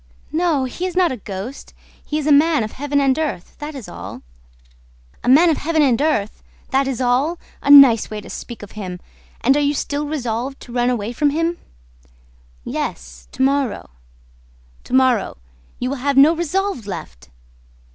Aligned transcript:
"No, 0.31 0.63
he 0.63 0.87
is 0.87 0.95
not 0.95 1.11
a 1.11 1.17
ghost; 1.17 1.75
he 2.03 2.17
is 2.17 2.25
a 2.25 2.31
man 2.31 2.63
of 2.63 2.71
Heaven 2.71 2.99
and 2.99 3.19
earth, 3.19 3.55
that 3.59 3.75
is 3.75 3.87
all." 3.87 4.23
"A 5.23 5.29
man 5.29 5.51
of 5.51 5.57
Heaven 5.57 5.83
and 5.83 6.01
earth... 6.01 6.41
that 6.71 6.87
is 6.87 6.99
all!... 6.99 7.37
A 7.61 7.69
nice 7.69 8.09
way 8.09 8.19
to 8.19 8.27
speak 8.27 8.63
of 8.63 8.71
him!... 8.71 8.99
And 9.41 9.55
are 9.55 9.59
you 9.59 9.75
still 9.75 10.07
resolved 10.07 10.59
to 10.61 10.73
run 10.73 10.89
away 10.89 11.13
from 11.13 11.29
him?" 11.29 11.59
"Yes, 12.65 13.27
to 13.33 13.43
morrow." 13.43 13.91
"To 14.85 14.93
morrow, 14.95 15.37
you 15.77 15.89
will 15.91 15.97
have 15.97 16.17
no 16.17 16.35
resolve 16.35 16.87
left!" 16.87 17.29